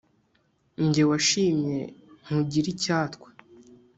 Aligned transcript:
njye 0.85 1.03
washimye 1.09 1.77
nkugire 2.23 2.67
icyatwa 2.73 3.27